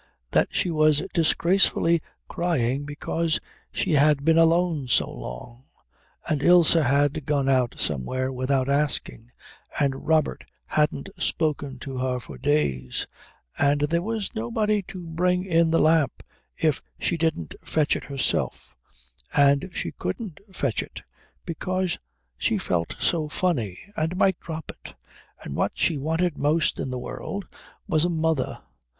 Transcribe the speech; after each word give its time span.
that 0.31 0.47
she 0.49 0.71
was 0.71 1.05
disgracefully 1.13 2.01
crying 2.27 2.85
because 2.85 3.39
she 3.71 3.91
had 3.91 4.25
been 4.25 4.35
alone 4.35 4.87
so 4.87 5.07
long, 5.07 5.65
and 6.27 6.41
Ilse 6.41 6.73
had 6.73 7.23
gone 7.27 7.47
out 7.47 7.75
somewhere 7.77 8.31
without 8.31 8.67
asking, 8.67 9.31
and 9.79 10.07
Robert 10.07 10.43
hadn't 10.65 11.09
spoken 11.19 11.77
to 11.81 11.97
her 11.99 12.19
for 12.19 12.39
days, 12.39 13.05
and 13.59 13.81
there 13.81 14.01
was 14.01 14.33
nobody 14.33 14.81
to 14.87 15.05
bring 15.05 15.45
in 15.45 15.69
the 15.69 15.77
lamp 15.77 16.23
if 16.57 16.81
she 16.99 17.15
didn't 17.15 17.53
fetch 17.63 17.95
it 17.95 18.05
herself, 18.05 18.75
and 19.35 19.69
she 19.71 19.91
couldn't 19.91 20.39
fetch 20.51 20.81
it 20.81 21.03
because 21.45 21.99
she 22.39 22.57
felt 22.57 22.95
so 22.99 23.29
funny 23.29 23.77
and 23.95 24.17
might 24.17 24.39
drop 24.39 24.71
it, 24.71 24.95
and 25.43 25.55
what 25.55 25.73
she 25.75 25.95
wanted 25.99 26.39
most 26.39 26.79
in 26.79 26.89
the 26.89 26.97
world 26.97 27.45
was 27.87 28.03
a 28.03 28.09
mother. 28.09 28.61